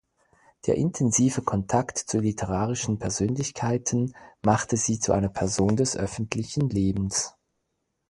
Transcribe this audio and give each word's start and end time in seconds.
Der 0.65 0.77
intensive 0.79 1.43
Kontakt 1.43 1.95
zu 1.99 2.21
literarischen 2.21 2.97
Persönlichkeiten 2.97 4.15
machte 4.43 4.75
sie 4.75 4.99
zu 4.99 5.11
einer 5.13 5.29
Person 5.29 5.75
des 5.75 5.95
öffentlichen 5.95 6.71
Lebens. 6.71 7.35